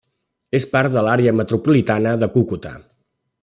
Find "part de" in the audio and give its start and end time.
0.71-1.03